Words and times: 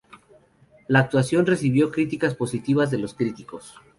La 0.87 0.97
actuación 0.97 1.45
recibió 1.45 1.91
críticas 1.91 2.33
positivas 2.33 2.89
de 2.89 2.97
los 2.97 3.13
críticos. 3.13 3.75